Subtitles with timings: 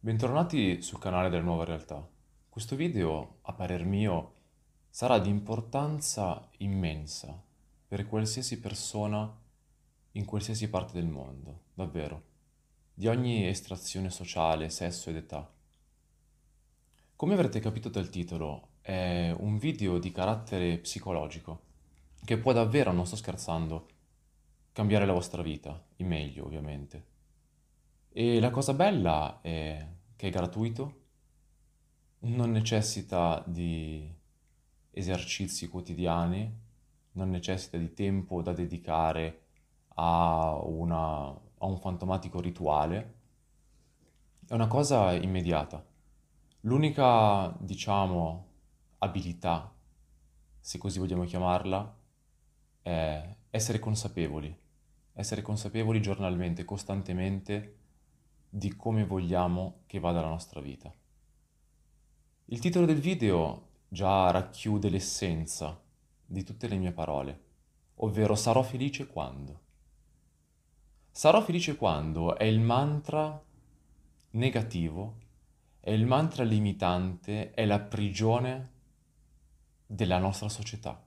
[0.00, 2.04] Bentornati sul canale della nuova realtà.
[2.48, 4.32] Questo video, a parer mio,
[4.90, 7.40] sarà di importanza immensa
[7.86, 9.32] per qualsiasi persona
[10.12, 12.22] in qualsiasi parte del mondo, davvero,
[12.92, 15.48] di ogni estrazione sociale, sesso ed età.
[17.14, 21.68] Come avrete capito dal titolo, è un video di carattere psicologico
[22.24, 23.88] che può davvero, non sto scherzando,
[24.72, 27.06] cambiare la vostra vita, in meglio ovviamente.
[28.08, 29.86] E la cosa bella è
[30.16, 30.98] che è gratuito,
[32.20, 34.12] non necessita di
[34.90, 36.58] esercizi quotidiani,
[37.12, 39.42] non necessita di tempo da dedicare
[39.94, 43.14] a, una, a un fantomatico rituale,
[44.46, 45.84] è una cosa immediata.
[46.62, 48.46] L'unica, diciamo,
[48.98, 49.72] abilità,
[50.58, 51.98] se così vogliamo chiamarla,
[52.82, 54.56] è essere consapevoli,
[55.12, 57.76] essere consapevoli giornalmente, costantemente
[58.48, 60.92] di come vogliamo che vada la nostra vita.
[62.46, 65.80] Il titolo del video già racchiude l'essenza
[66.24, 67.40] di tutte le mie parole,
[67.96, 69.60] ovvero sarò felice quando.
[71.10, 73.42] Sarò felice quando è il mantra
[74.30, 75.16] negativo,
[75.80, 78.70] è il mantra limitante, è la prigione
[79.86, 81.04] della nostra società,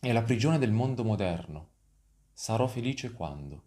[0.00, 1.70] è la prigione del mondo moderno.
[2.32, 3.62] Sarò felice quando.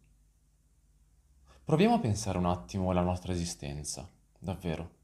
[1.66, 5.00] Proviamo a pensare un attimo alla nostra esistenza, davvero.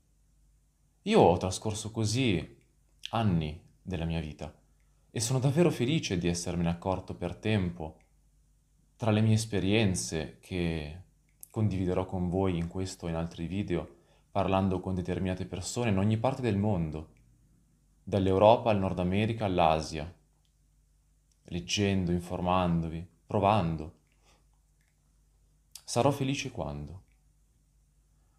[1.03, 2.57] Io ho trascorso così
[3.09, 4.53] anni della mia vita
[5.11, 7.97] e sono davvero felice di essermene accorto per tempo
[8.95, 11.01] tra le mie esperienze che
[11.51, 13.95] condividerò con voi in questo e in altri video,
[14.31, 17.09] parlando con determinate persone in ogni parte del mondo,
[18.01, 20.16] dall'Europa al Nord America all'Asia,
[21.49, 23.95] leggendo, informandovi, provando.
[25.83, 27.03] Sarò felice quando?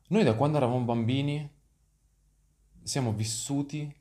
[0.08, 1.56] Noi da quando eravamo bambini
[2.82, 3.94] siamo vissuti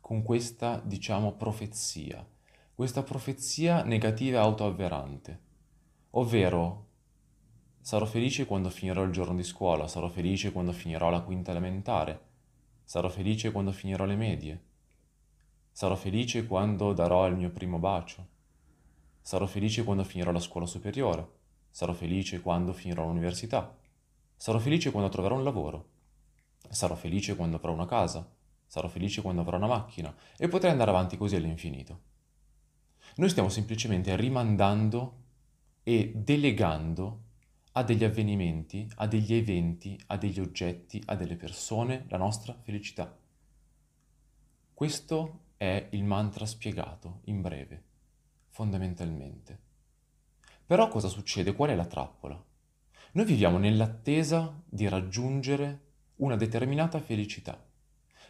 [0.00, 2.26] con questa, diciamo, profezia,
[2.74, 5.40] questa profezia negativa autoavverante,
[6.10, 6.86] ovvero
[7.80, 12.26] sarò felice quando finirò il giorno di scuola, sarò felice quando finirò la quinta elementare,
[12.84, 14.62] sarò felice quando finirò le medie,
[15.78, 18.26] sarò felice quando darò il mio primo bacio,
[19.20, 21.28] sarò felice quando finirò la scuola superiore,
[21.70, 23.78] sarò felice quando finirò l'università,
[24.36, 25.88] sarò felice quando troverò un lavoro,
[26.68, 28.28] sarò felice quando avrò una casa,
[28.66, 30.12] sarò felice quando avrò una macchina.
[30.36, 32.00] E potrei andare avanti così all'infinito.
[33.14, 35.14] Noi stiamo semplicemente rimandando
[35.84, 37.22] e delegando
[37.74, 43.16] a degli avvenimenti, a degli eventi, a degli oggetti, a delle persone la nostra felicità.
[44.74, 47.82] Questo è il mantra spiegato in breve,
[48.48, 49.58] fondamentalmente.
[50.64, 51.54] Però cosa succede?
[51.54, 52.42] Qual è la trappola?
[53.12, 55.80] Noi viviamo nell'attesa di raggiungere
[56.16, 57.66] una determinata felicità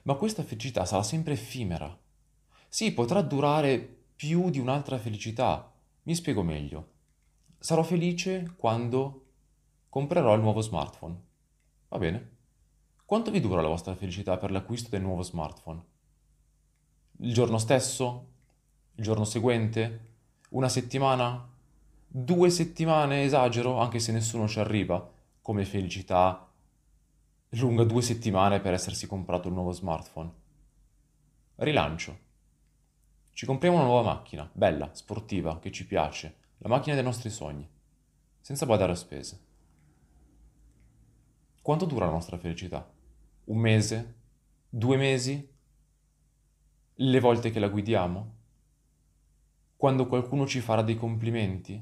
[0.09, 1.97] ma questa felicità sarà sempre effimera.
[2.67, 3.79] Sì, potrà durare
[4.17, 5.71] più di un'altra felicità.
[6.05, 6.93] Mi spiego meglio.
[7.59, 9.27] Sarò felice quando
[9.91, 11.21] comprerò il nuovo smartphone.
[11.89, 12.37] Va bene.
[13.05, 15.83] Quanto vi dura la vostra felicità per l'acquisto del nuovo smartphone?
[17.21, 18.27] Il giorno stesso?
[18.95, 20.07] Il giorno seguente?
[20.51, 21.49] Una settimana?
[22.07, 23.25] Due settimane?
[23.25, 25.11] Esagero, anche se nessuno ci arriva
[25.43, 26.49] come felicità
[27.53, 30.31] lunga due settimane per essersi comprato il nuovo smartphone.
[31.57, 32.19] Rilancio.
[33.33, 37.69] Ci compriamo una nuova macchina, bella, sportiva, che ci piace, la macchina dei nostri sogni,
[38.41, 39.41] senza badare a spese.
[41.63, 42.89] Quanto dura la nostra felicità?
[43.45, 44.15] Un mese?
[44.69, 45.57] Due mesi?
[47.01, 48.33] Le volte che la guidiamo?
[49.77, 51.81] Quando qualcuno ci farà dei complimenti?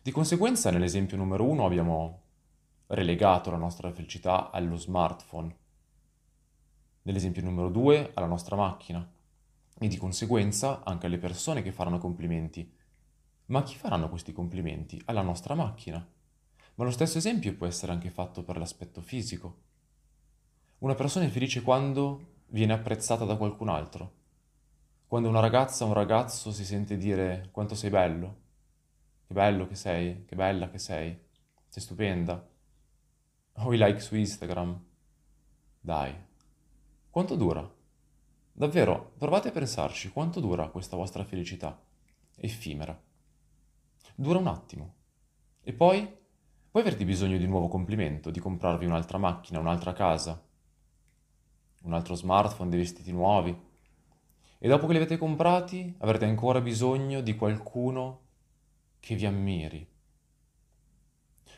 [0.00, 2.22] Di conseguenza, nell'esempio numero uno abbiamo
[2.86, 5.56] relegato la nostra felicità allo smartphone,
[7.02, 9.12] nell'esempio numero due alla nostra macchina
[9.76, 12.72] e di conseguenza anche alle persone che faranno complimenti.
[13.46, 15.02] Ma a chi faranno questi complimenti?
[15.06, 15.98] Alla nostra macchina.
[16.76, 19.62] Ma lo stesso esempio può essere anche fatto per l'aspetto fisico.
[20.78, 24.12] Una persona è felice quando viene apprezzata da qualcun altro.
[25.08, 28.42] Quando una ragazza o un ragazzo si sente dire quanto sei bello,
[29.26, 31.18] che bello che sei, che bella che sei,
[31.68, 32.48] sei stupenda
[33.54, 34.84] o i like su Instagram.
[35.80, 36.14] Dai,
[37.10, 37.68] quanto dura?
[38.52, 41.76] Davvero, provate a pensarci, quanto dura questa vostra felicità?
[42.36, 42.96] Effimera.
[44.14, 44.94] Dura un attimo.
[45.60, 46.06] E poi?
[46.70, 50.40] Poi avrete bisogno di un nuovo complimento, di comprarvi un'altra macchina, un'altra casa,
[51.84, 53.56] un altro smartphone, dei vestiti nuovi.
[54.58, 58.20] E dopo che li avete comprati, avrete ancora bisogno di qualcuno
[59.00, 59.86] che vi ammiri.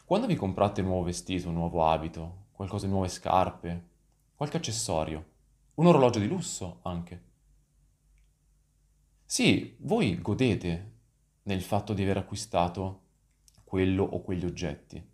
[0.05, 3.88] Quando vi comprate un nuovo vestito, un nuovo abito, qualcosa di nuove scarpe,
[4.34, 5.25] qualche accessorio,
[5.75, 7.22] un orologio di lusso anche.
[9.25, 10.93] Sì, voi godete
[11.44, 13.02] nel fatto di aver acquistato
[13.64, 15.05] quello o quegli oggetti,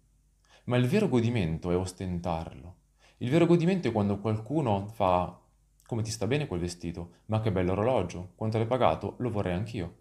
[0.64, 2.76] ma il vero godimento è ostentarlo.
[3.22, 5.40] Il vero godimento è quando qualcuno fa
[5.86, 9.54] come ti sta bene quel vestito, ma che bello orologio, quanto l'hai pagato, lo vorrei
[9.54, 9.98] anch'io.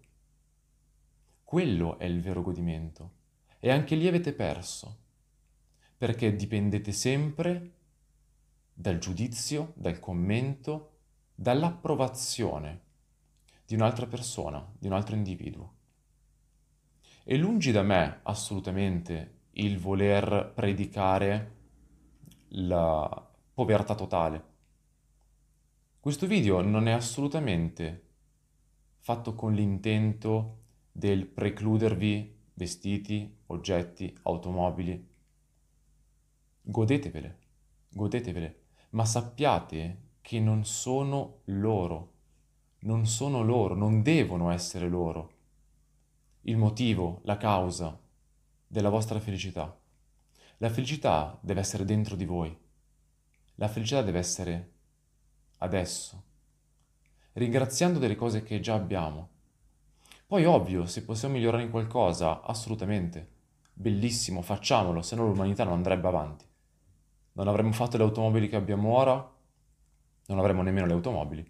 [1.44, 3.10] Quello è il vero godimento.
[3.60, 4.96] E anche lì avete perso,
[5.96, 7.74] perché dipendete sempre
[8.74, 10.90] dal giudizio, dal commento,
[11.32, 12.80] dall'approvazione
[13.64, 15.74] di un'altra persona, di un altro individuo.
[17.22, 21.60] E lungi da me assolutamente il voler predicare
[22.54, 24.50] la povertà totale.
[26.00, 28.06] Questo video non è assolutamente
[28.98, 30.58] fatto con l'intento
[30.92, 35.10] del precludervi vestiti, oggetti, automobili.
[36.62, 37.38] Godetevele,
[37.88, 38.60] godetevele,
[38.90, 42.12] ma sappiate che non sono loro,
[42.80, 45.30] non sono loro, non devono essere loro
[46.42, 47.98] il motivo, la causa
[48.66, 49.76] della vostra felicità.
[50.62, 52.56] La felicità deve essere dentro di voi.
[53.56, 54.70] La felicità deve essere
[55.56, 56.22] adesso,
[57.32, 59.28] ringraziando delle cose che già abbiamo.
[60.24, 63.28] Poi ovvio, se possiamo migliorare in qualcosa, assolutamente.
[63.72, 66.44] Bellissimo, facciamolo, se no l'umanità non andrebbe avanti.
[67.32, 69.14] Non avremmo fatto le automobili che abbiamo ora,
[70.26, 71.44] non avremmo nemmeno le automobili.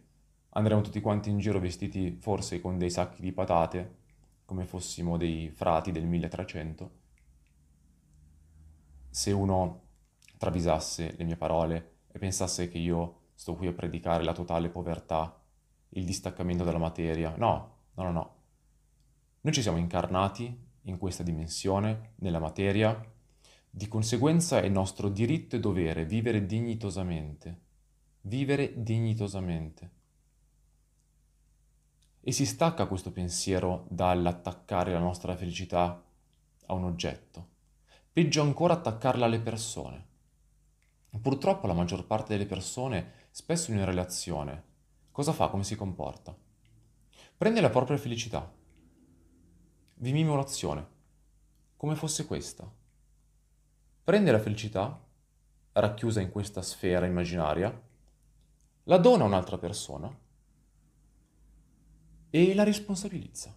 [0.54, 3.94] Andremo tutti quanti in giro vestiti forse con dei sacchi di patate,
[4.46, 7.01] come fossimo dei frati del 1300.
[9.12, 9.80] Se uno
[10.38, 15.38] travisasse le mie parole e pensasse che io sto qui a predicare la totale povertà,
[15.90, 18.36] il distaccamento dalla materia, no, no, no, no.
[19.42, 22.98] Noi ci siamo incarnati in questa dimensione, nella materia,
[23.68, 27.60] di conseguenza è nostro diritto e dovere vivere dignitosamente,
[28.22, 29.90] vivere dignitosamente.
[32.22, 36.02] E si stacca questo pensiero dall'attaccare la nostra felicità
[36.64, 37.51] a un oggetto.
[38.12, 40.06] Peggio ancora attaccarla alle persone.
[41.20, 44.64] Purtroppo la maggior parte delle persone, spesso in una relazione,
[45.10, 45.48] cosa fa?
[45.48, 46.36] Come si comporta?
[47.36, 48.60] Prende la propria felicità
[50.02, 50.86] vi mimo l'azione,
[51.76, 52.68] come fosse questa.
[54.02, 55.00] Prende la felicità,
[55.72, 57.82] racchiusa in questa sfera immaginaria,
[58.84, 60.12] la dona a un'altra persona
[62.30, 63.56] e la responsabilizza.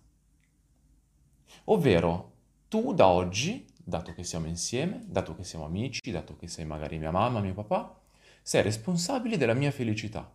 [1.66, 2.34] Ovvero,
[2.68, 6.98] tu da oggi, dato che siamo insieme, dato che siamo amici, dato che sei magari
[6.98, 8.02] mia mamma, mio papà,
[8.42, 10.34] sei responsabile della mia felicità.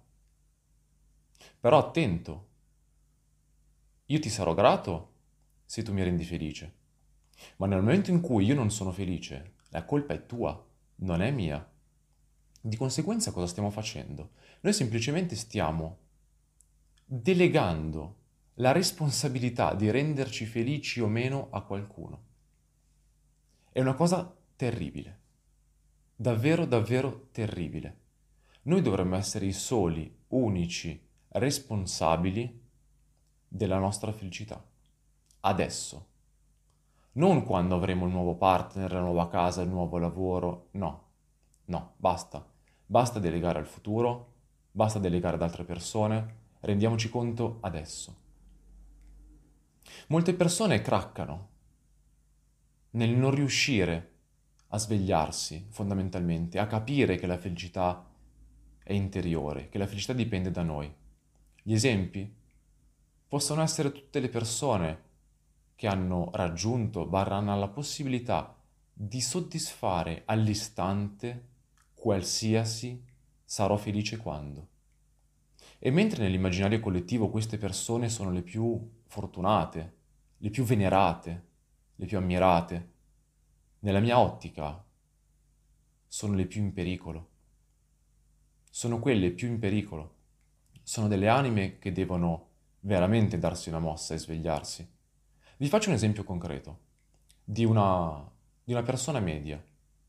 [1.59, 2.49] Però attento,
[4.07, 5.13] io ti sarò grato
[5.65, 6.79] se tu mi rendi felice.
[7.57, 10.65] Ma nel momento in cui io non sono felice, la colpa è tua,
[10.97, 11.69] non è mia.
[12.61, 14.31] Di conseguenza cosa stiamo facendo?
[14.61, 15.99] Noi semplicemente stiamo
[17.05, 18.19] delegando
[18.55, 22.29] la responsabilità di renderci felici o meno a qualcuno.
[23.73, 25.21] È una cosa terribile,
[26.17, 27.99] davvero davvero terribile.
[28.63, 32.63] Noi dovremmo essere i soli, unici, responsabili
[33.47, 34.61] della nostra felicità
[35.43, 36.07] adesso.
[37.13, 41.05] Non quando avremo il nuovo partner, la nuova casa, il nuovo lavoro, no,
[41.67, 42.45] no, basta.
[42.85, 44.33] Basta delegare al futuro,
[44.73, 48.17] basta delegare ad altre persone, rendiamoci conto adesso.
[50.09, 51.50] Molte persone craccano
[52.91, 54.09] nel non riuscire
[54.69, 58.09] a svegliarsi fondamentalmente, a capire che la felicità
[58.83, 60.93] è interiore, che la felicità dipende da noi.
[61.63, 62.33] Gli esempi
[63.27, 65.09] possono essere tutte le persone
[65.77, 68.57] che hanno raggiunto, barra hanno la possibilità
[68.93, 71.49] di soddisfare all'istante
[71.95, 73.03] qualsiasi
[73.45, 74.69] sarò felice quando.
[75.79, 79.97] E mentre nell'immaginario collettivo queste persone sono le più fortunate,
[80.37, 81.49] le più venerate,
[82.01, 82.89] le più ammirate,
[83.81, 84.83] nella mia ottica
[86.07, 87.29] sono le più in pericolo.
[88.71, 90.15] Sono quelle più in pericolo.
[90.83, 92.49] Sono delle anime che devono
[92.81, 94.89] veramente darsi una mossa e svegliarsi.
[95.59, 96.79] Vi faccio un esempio concreto
[97.45, 98.27] di una,
[98.65, 99.63] di una persona media,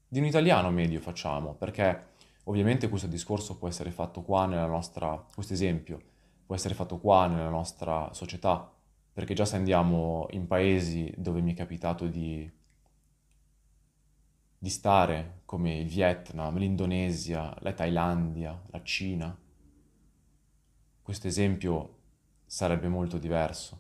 [0.07, 2.11] di un italiano medio facciamo, perché
[2.45, 6.01] ovviamente questo discorso può essere fatto qua nella nostra, questo esempio
[6.45, 8.71] può essere fatto qua nella nostra società,
[9.13, 12.49] perché già se andiamo in paesi dove mi è capitato di,
[14.57, 19.37] di stare, come il Vietnam, l'Indonesia, la Thailandia, la Cina,
[21.01, 21.97] questo esempio
[22.45, 23.79] sarebbe molto diverso,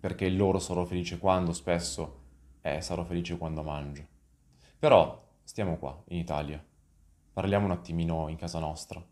[0.00, 2.18] perché il loro sarò felice quando spesso
[2.60, 4.06] è sarò felice quando mangio.
[4.78, 6.62] Però stiamo qua, in Italia,
[7.32, 9.04] parliamo un attimino in casa nostra.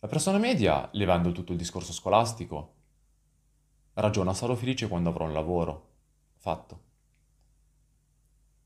[0.00, 2.74] La persona media, levando tutto il discorso scolastico,
[3.94, 5.90] ragiona sarò felice quando avrò un lavoro.
[6.36, 6.80] Fatto.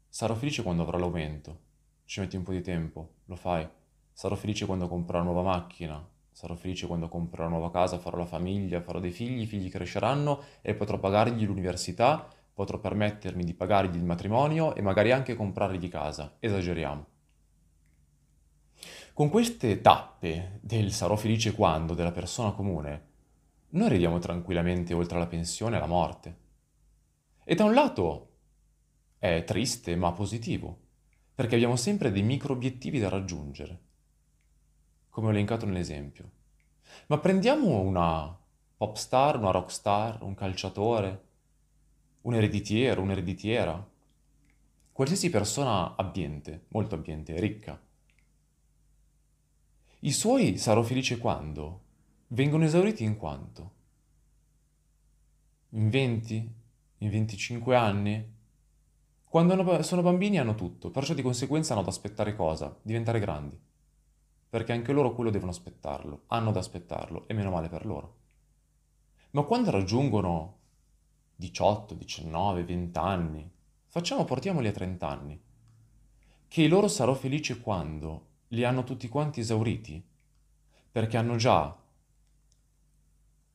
[0.08, 1.64] Sarò felice quando avrò l'aumento.
[2.04, 3.68] Ci metti un po' di tempo, lo fai.
[4.12, 6.02] Sarò felice quando comprerò una nuova macchina.
[6.30, 9.70] Sarò felice quando comprerò una nuova casa, farò la famiglia, farò dei figli, i figli
[9.70, 15.88] cresceranno e potrò pagargli l'università, potrò permettermi di pagargli il matrimonio e magari anche comprargli
[15.88, 16.36] casa.
[16.38, 17.06] Esageriamo.
[19.12, 23.14] Con queste tappe del sarò felice quando della persona comune,
[23.70, 26.36] noi arriviamo tranquillamente oltre la pensione e la morte.
[27.44, 28.30] E da un lato
[29.18, 30.78] è triste ma positivo,
[31.34, 33.80] perché abbiamo sempre dei micro obiettivi da raggiungere,
[35.10, 36.30] come ho elencato nell'esempio.
[37.08, 38.36] Ma prendiamo una
[38.76, 41.24] pop star, una rock star, un calciatore,
[42.22, 43.88] un ereditiero, un'ereditiera,
[44.92, 47.80] qualsiasi persona abbiente, molto abbiente, ricca.
[50.00, 51.84] I suoi sarò felice quando
[52.28, 53.74] vengono esauriti in quanto?
[55.70, 56.54] In 20?
[56.98, 58.34] In 25 anni?
[59.24, 62.74] Quando sono bambini hanno tutto, perciò di conseguenza hanno da aspettare cosa?
[62.80, 63.58] Diventare grandi.
[64.48, 68.16] Perché anche loro quello devono aspettarlo, hanno da aspettarlo, e meno male per loro.
[69.32, 70.58] Ma quando raggiungono
[71.36, 73.50] 18, 19, 20 anni,
[73.86, 75.40] facciamo portiamoli a 30 anni,
[76.48, 80.02] che loro sarò felice quando li hanno tutti quanti esauriti,
[80.90, 81.76] perché hanno già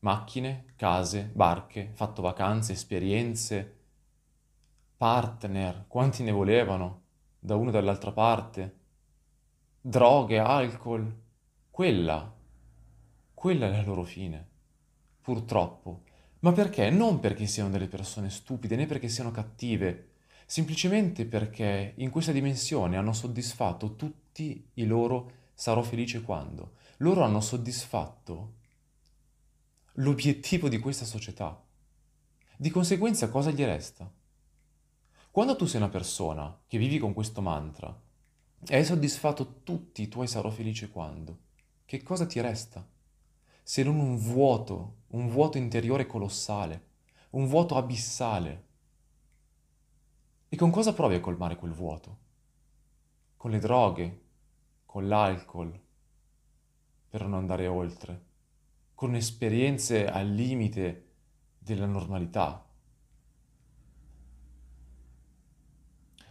[0.02, 3.76] macchine, case, barche, fatto vacanze, esperienze,
[4.96, 7.02] partner, quanti ne volevano,
[7.38, 8.78] da una e dall'altra parte,
[9.80, 11.20] droghe, alcol,
[11.70, 12.34] quella,
[13.32, 14.48] quella è la loro fine,
[15.20, 16.02] purtroppo.
[16.40, 16.90] Ma perché?
[16.90, 20.10] Non perché siano delle persone stupide, né perché siano cattive,
[20.46, 26.72] semplicemente perché in questa dimensione hanno soddisfatto tutti i loro sarò felice quando.
[26.98, 28.54] Loro hanno soddisfatto
[29.96, 31.62] l'obiettivo di questa società.
[32.56, 34.10] Di conseguenza cosa gli resta?
[35.30, 37.94] Quando tu sei una persona che vivi con questo mantra
[38.66, 41.40] e hai soddisfatto tutti i tuoi sarò felice quando,
[41.84, 42.88] che cosa ti resta?
[43.62, 46.86] Se non un vuoto, un vuoto interiore colossale,
[47.30, 48.64] un vuoto abissale.
[50.48, 52.18] E con cosa provi a colmare quel vuoto?
[53.36, 54.22] Con le droghe,
[54.86, 55.78] con l'alcol,
[57.10, 58.30] per non andare oltre
[59.02, 61.08] con esperienze al limite
[61.58, 62.64] della normalità.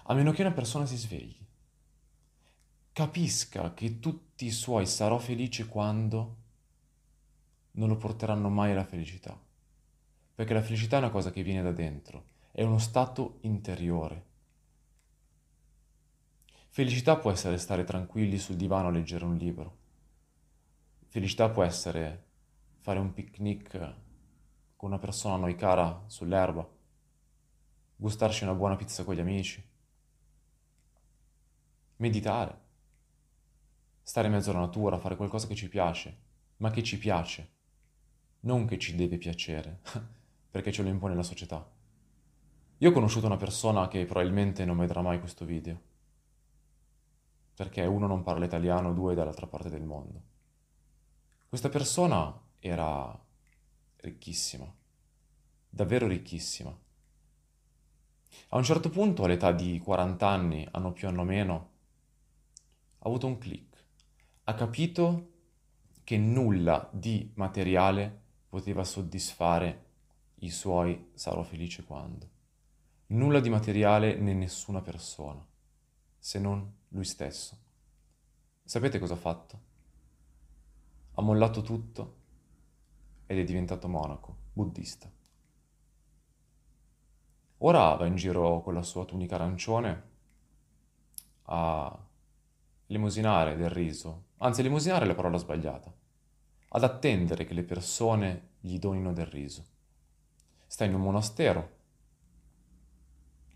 [0.04, 1.36] A meno che una persona si svegli,
[2.94, 6.38] capisca che tutti i suoi sarò felice quando
[7.72, 9.38] non lo porteranno mai alla felicità.
[10.34, 14.26] Perché la felicità è una cosa che viene da dentro, è uno stato interiore.
[16.70, 19.78] Felicità può essere stare tranquilli sul divano a leggere un libro.
[21.10, 22.30] Felicità può essere
[22.82, 23.78] fare un picnic
[24.76, 26.68] con una persona a noi cara sull'erba,
[27.96, 29.64] gustarci una buona pizza con gli amici,
[31.98, 32.60] meditare,
[34.02, 36.18] stare in mezzo alla natura, fare qualcosa che ci piace,
[36.58, 37.52] ma che ci piace,
[38.42, 39.82] non che ci deve piacere,
[40.50, 41.64] perché ce lo impone la società.
[42.80, 45.80] Io ho conosciuto una persona che probabilmente non vedrà mai questo video,
[47.54, 50.22] perché uno non parla italiano, due è dall'altra parte del mondo.
[51.48, 53.20] Questa persona era
[53.98, 54.72] ricchissima,
[55.68, 56.70] davvero ricchissima.
[58.50, 61.70] A un certo punto, all'età di 40 anni, anno più anno meno,
[63.00, 63.84] ha avuto un click.
[64.44, 65.30] Ha capito
[66.04, 69.86] che nulla di materiale poteva soddisfare
[70.36, 72.30] i suoi sarò felice quando.
[73.08, 75.44] Nulla di materiale né nessuna persona,
[76.18, 77.58] se non lui stesso.
[78.64, 79.60] Sapete cosa ha fatto?
[81.14, 82.20] Ha mollato tutto
[83.32, 85.10] ed è diventato monaco, buddista.
[87.60, 90.10] Ora va in giro con la sua tunica arancione
[91.44, 91.98] a
[92.88, 95.94] limusinare del riso, anzi limusinare è la parola sbagliata,
[96.68, 99.66] ad attendere che le persone gli donino del riso.
[100.68, 101.76] Sta in un monastero,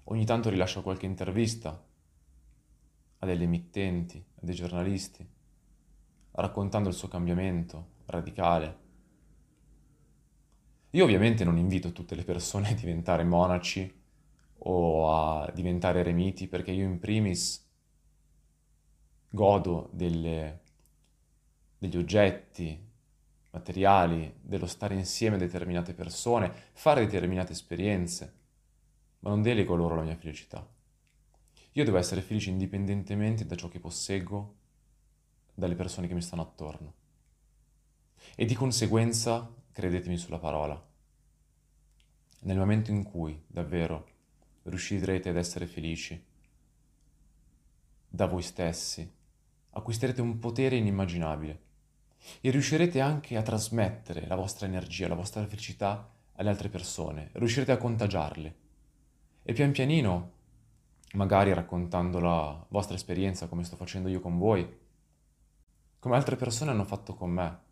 [0.05, 1.83] ogni tanto rilascia qualche intervista
[3.17, 5.29] a delle emittenti, a dei giornalisti,
[6.31, 8.83] raccontando il suo cambiamento radicale
[10.95, 13.93] io ovviamente non invito tutte le persone a diventare monaci
[14.59, 17.63] o a diventare eremiti perché io in primis
[19.29, 20.61] godo delle,
[21.77, 22.81] degli oggetti
[23.51, 28.33] materiali, dello stare insieme a determinate persone, fare determinate esperienze,
[29.19, 30.65] ma non delego loro la mia felicità.
[31.73, 34.55] Io devo essere felice indipendentemente da ciò che posseggo,
[35.53, 36.93] dalle persone che mi stanno attorno.
[38.35, 40.81] E di conseguenza, credetemi sulla parola,
[42.43, 44.07] nel momento in cui davvero
[44.63, 46.23] riuscirete ad essere felici
[48.07, 49.05] da voi stessi,
[49.71, 51.59] acquisterete un potere inimmaginabile
[52.39, 57.73] e riuscirete anche a trasmettere la vostra energia, la vostra felicità alle altre persone, riuscirete
[57.73, 58.55] a contagiarle.
[59.43, 60.31] E pian pianino,
[61.15, 64.65] magari raccontando la vostra esperienza come sto facendo io con voi,
[65.99, 67.63] come altre persone hanno fatto con me,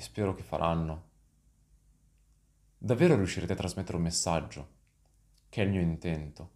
[0.00, 1.08] e spero che faranno,
[2.78, 4.68] davvero riuscirete a trasmettere un messaggio,
[5.50, 6.50] che è il mio intento.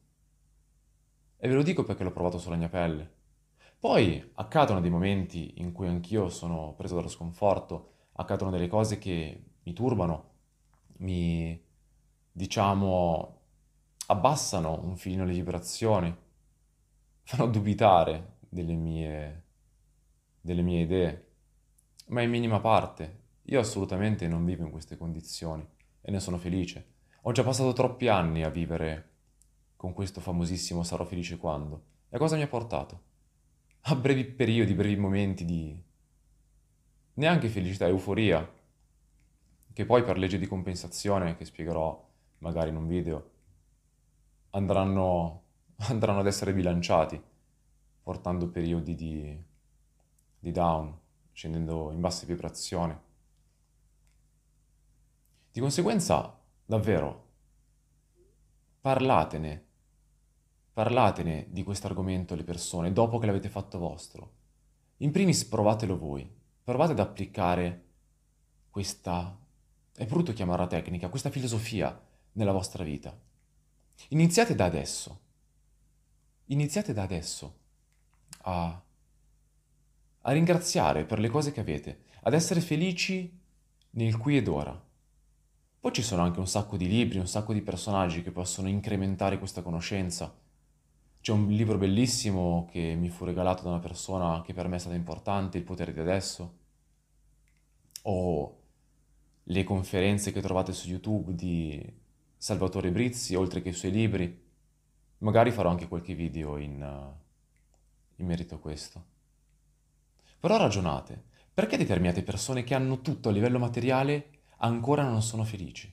[1.36, 3.12] E ve lo dico perché l'ho provato sulla mia pelle.
[3.78, 9.44] Poi accadono dei momenti in cui anch'io sono preso dallo sconforto, accadono delle cose che
[9.62, 10.30] mi turbano,
[11.00, 11.62] mi,
[12.32, 13.40] diciamo,
[14.06, 16.16] abbassano un filino le vibrazioni,
[17.24, 19.44] fanno dubitare delle mie,
[20.40, 21.28] delle mie idee,
[22.06, 23.23] ma in minima parte.
[23.48, 25.66] Io assolutamente non vivo in queste condizioni
[26.00, 26.92] e ne sono felice.
[27.22, 29.10] Ho già passato troppi anni a vivere
[29.76, 31.84] con questo famosissimo sarò felice quando.
[32.08, 33.02] E a cosa mi ha portato?
[33.82, 35.78] A brevi periodi, brevi momenti di
[37.14, 38.50] neanche felicità, euforia,
[39.74, 42.02] che poi per legge di compensazione, che spiegherò
[42.38, 43.30] magari in un video,
[44.50, 45.42] andranno,
[45.88, 47.22] andranno ad essere bilanciati,
[48.02, 49.44] portando periodi di,
[50.38, 50.98] di down,
[51.32, 52.96] scendendo in basse vibrazioni.
[55.54, 57.28] Di conseguenza, davvero,
[58.80, 59.64] parlatene,
[60.72, 64.32] parlatene di questo argomento alle persone dopo che l'avete fatto vostro.
[64.96, 66.28] In primis provatelo voi,
[66.64, 67.84] provate ad applicare
[68.68, 69.38] questa,
[69.94, 73.16] è brutto chiamarla tecnica, questa filosofia nella vostra vita.
[74.08, 75.20] Iniziate da adesso,
[76.46, 77.58] iniziate da adesso
[78.42, 78.82] a,
[80.20, 83.40] a ringraziare per le cose che avete, ad essere felici
[83.90, 84.83] nel qui ed ora.
[85.84, 89.38] Poi ci sono anche un sacco di libri, un sacco di personaggi che possono incrementare
[89.38, 90.34] questa conoscenza.
[91.20, 94.78] C'è un libro bellissimo che mi fu regalato da una persona che per me è
[94.78, 96.54] stata importante, Il potere di adesso.
[98.04, 98.60] O
[99.42, 101.86] le conferenze che trovate su YouTube di
[102.38, 104.42] Salvatore Brizzi, oltre che i suoi libri.
[105.18, 107.12] Magari farò anche qualche video in,
[108.16, 109.04] in merito a questo.
[110.40, 115.92] Però ragionate, perché determinate persone che hanno tutto a livello materiale ancora non sono felici?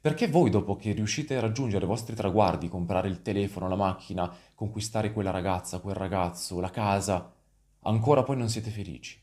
[0.00, 4.30] Perché voi dopo che riuscite a raggiungere i vostri traguardi, comprare il telefono, la macchina,
[4.54, 7.34] conquistare quella ragazza, quel ragazzo, la casa,
[7.80, 9.18] ancora poi non siete felici?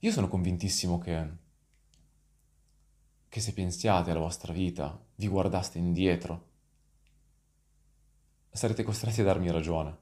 [0.00, 1.28] Io sono convintissimo che,
[3.28, 6.48] che se pensiate alla vostra vita, vi guardaste indietro,
[8.50, 9.98] sarete costretti a darmi ragione.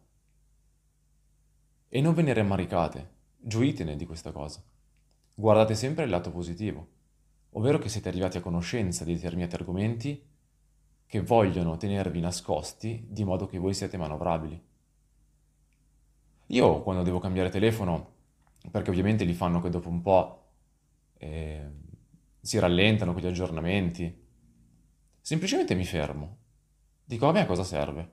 [1.90, 4.62] E non ve ne rammaricate, gioitene di questa cosa.
[5.40, 6.86] Guardate sempre il lato positivo,
[7.52, 10.22] ovvero che siete arrivati a conoscenza di determinati argomenti
[11.06, 14.62] che vogliono tenervi nascosti di modo che voi siete manovrabili.
[16.48, 18.16] Io quando devo cambiare telefono,
[18.70, 20.50] perché ovviamente li fanno che dopo un po'
[21.16, 21.70] eh,
[22.38, 24.14] si rallentano con gli aggiornamenti,
[25.22, 26.36] semplicemente mi fermo.
[27.02, 28.12] Dico a me a cosa serve?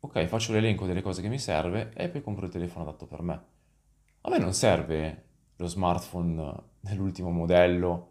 [0.00, 3.20] Ok, faccio l'elenco delle cose che mi serve e poi compro il telefono adatto per
[3.20, 3.44] me.
[4.22, 5.28] A me non serve
[5.60, 8.08] lo smartphone dell'ultimo modello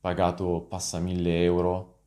[0.00, 1.98] pagato passa 1000 euro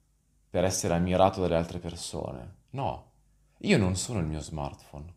[0.49, 2.56] per essere ammirato dalle altre persone.
[2.71, 3.12] No,
[3.60, 5.13] io non sono il mio smartphone.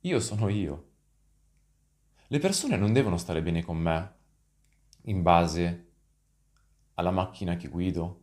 [0.00, 0.90] Io sono io.
[2.28, 4.14] Le persone non devono stare bene con me
[5.02, 5.90] in base
[6.94, 8.22] alla macchina che guido,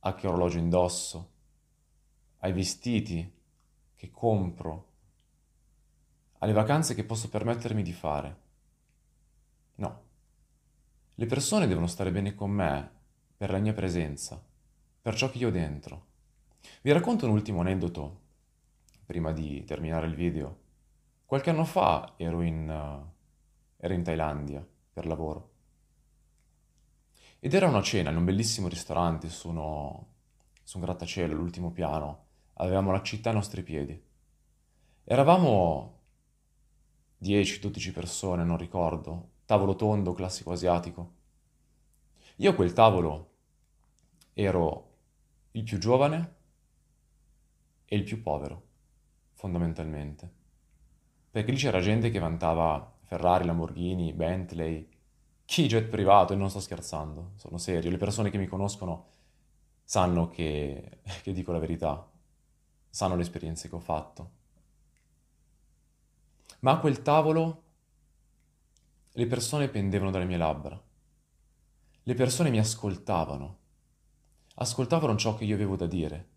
[0.00, 1.30] a che orologio indosso,
[2.38, 3.32] ai vestiti
[3.96, 4.91] che compro,
[6.42, 8.36] alle vacanze che posso permettermi di fare.
[9.76, 10.02] No.
[11.14, 12.90] Le persone devono stare bene con me
[13.36, 14.42] per la mia presenza,
[15.00, 16.06] per ciò che io ho dentro.
[16.82, 18.20] Vi racconto un ultimo aneddoto
[19.06, 20.58] prima di terminare il video.
[21.26, 23.12] Qualche anno fa ero in, uh,
[23.76, 25.50] ero in Thailandia per lavoro.
[27.38, 30.06] Ed era una cena in un bellissimo ristorante su, uno,
[30.64, 32.24] su un grattacielo, l'ultimo piano.
[32.54, 34.00] Avevamo la città ai nostri piedi.
[35.04, 36.00] Eravamo
[37.22, 41.12] 10-12 persone, non ricordo, tavolo tondo, classico asiatico.
[42.36, 43.30] Io a quel tavolo
[44.32, 44.90] ero
[45.52, 46.34] il più giovane
[47.84, 48.62] e il più povero,
[49.32, 50.30] fondamentalmente.
[51.30, 54.88] Perché lì c'era gente che vantava Ferrari, Lamborghini, Bentley,
[55.44, 57.90] chi jet privato, e non sto scherzando, sono serio.
[57.90, 59.08] Le persone che mi conoscono
[59.84, 62.10] sanno che, che dico la verità,
[62.88, 64.40] sanno le esperienze che ho fatto.
[66.62, 67.62] Ma a quel tavolo
[69.10, 70.80] le persone pendevano dalle mie labbra.
[72.04, 73.58] Le persone mi ascoltavano,
[74.54, 76.28] ascoltavano ciò che io avevo da dire,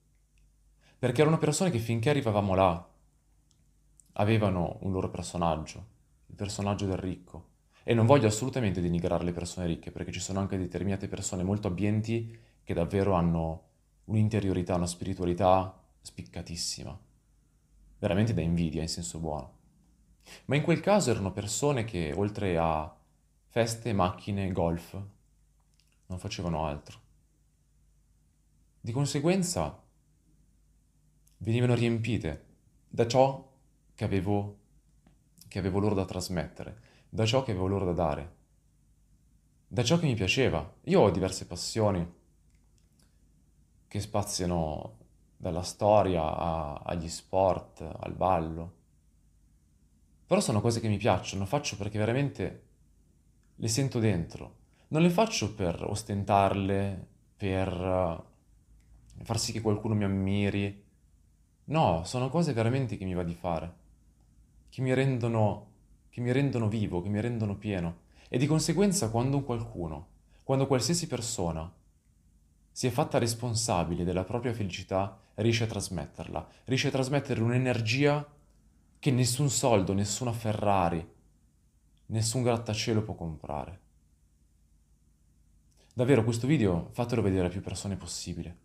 [0.98, 2.90] perché erano persone che finché arrivavamo là
[4.14, 5.86] avevano un loro personaggio,
[6.26, 7.50] il personaggio del ricco.
[7.84, 11.68] E non voglio assolutamente denigrare le persone ricche, perché ci sono anche determinate persone molto
[11.68, 13.64] abbienti che davvero hanno
[14.06, 16.98] un'interiorità, una spiritualità spiccatissima,
[18.00, 19.55] veramente da invidia in senso buono.
[20.46, 22.94] Ma in quel caso erano persone che oltre a
[23.48, 25.02] feste, macchine, golf,
[26.08, 27.00] non facevano altro.
[28.80, 29.82] Di conseguenza
[31.38, 32.46] venivano riempite
[32.88, 33.52] da ciò
[33.94, 34.58] che avevo,
[35.48, 38.36] che avevo loro da trasmettere, da ciò che avevo loro da dare,
[39.68, 40.74] da ciò che mi piaceva.
[40.84, 42.14] Io ho diverse passioni
[43.88, 44.98] che spaziano
[45.38, 48.84] dalla storia a, agli sport, al ballo.
[50.28, 52.64] Però sono cose che mi piacciono, faccio perché veramente
[53.56, 54.64] le sento dentro.
[54.88, 57.08] Non le faccio per ostentarle,
[57.38, 60.84] per uh, far sì che qualcuno mi ammiri.
[61.66, 63.74] No, sono cose veramente che mi va di fare,
[64.70, 65.74] che mi rendono,
[66.10, 68.04] che mi rendono vivo, che mi rendono pieno.
[68.28, 70.08] E di conseguenza quando un qualcuno,
[70.44, 71.72] quando qualsiasi persona
[72.72, 78.35] si è fatta responsabile della propria felicità, riesce a trasmetterla, riesce a trasmettere un'energia
[79.06, 81.08] che nessun soldo, nessuna Ferrari,
[82.08, 83.80] nessun grattacielo può comprare.
[85.94, 88.58] Davvero questo video fatelo vedere a più persone possibile.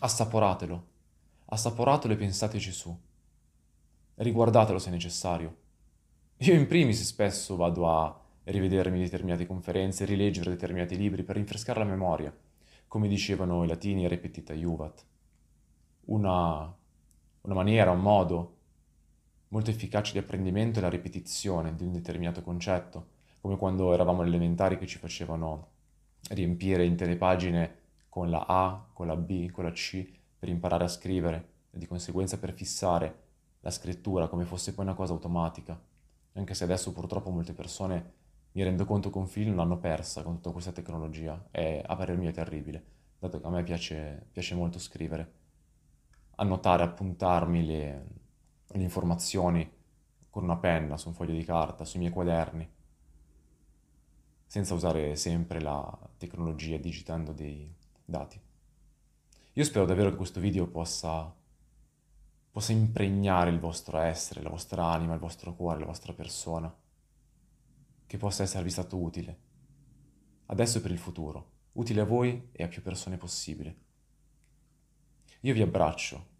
[0.00, 0.86] Assaporatelo,
[1.46, 2.94] assaporatelo e pensateci su.
[4.16, 5.56] Riguardatelo se necessario.
[6.36, 11.86] Io in primis spesso vado a rivedermi determinate conferenze, rileggere determinati libri per rinfrescare la
[11.86, 12.36] memoria,
[12.86, 15.04] come dicevano i latini repetita iuvat.
[16.04, 16.70] Una,
[17.40, 18.54] una maniera, un modo
[19.54, 23.06] molto efficace di apprendimento è la ripetizione di un determinato concetto,
[23.40, 25.68] come quando eravamo elementari che ci facevano
[26.30, 30.04] riempire intere pagine con la A, con la B, con la C
[30.36, 33.22] per imparare a scrivere e di conseguenza per fissare
[33.60, 35.80] la scrittura come fosse poi una cosa automatica.
[36.32, 38.12] Anche se adesso purtroppo molte persone
[38.52, 42.30] mi rendo conto un film l'hanno persa con tutta questa tecnologia e a parer mio
[42.30, 42.84] è terribile,
[43.20, 45.32] dato che a me piace, piace molto scrivere,
[46.36, 48.06] annotare, appuntarmi le,
[48.66, 49.70] le informazioni
[50.30, 52.68] con una penna su un foglio di carta, sui miei quaderni,
[54.46, 57.72] senza usare sempre la tecnologia digitando dei
[58.04, 58.40] dati.
[59.52, 61.32] Io spero davvero che questo video possa,
[62.50, 66.74] possa impregnare il vostro essere, la vostra anima, il vostro cuore, la vostra persona,
[68.06, 69.38] che possa esservi stato utile,
[70.46, 73.76] adesso e per il futuro, utile a voi e a più persone possibile.
[75.40, 76.32] Io vi abbraccio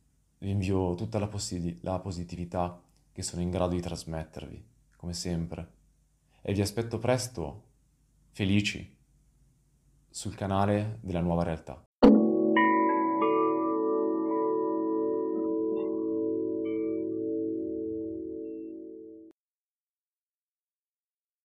[0.44, 2.78] vi invio tutta la, posi- la positività
[3.10, 4.62] che sono in grado di trasmettervi,
[4.96, 5.72] come sempre,
[6.42, 7.62] e vi aspetto presto,
[8.32, 8.94] felici,
[10.10, 11.82] sul canale della nuova realtà.